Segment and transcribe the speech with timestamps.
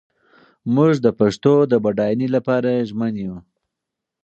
[0.75, 3.37] موږ د پښتو د بډاینې لپاره ژمن یو.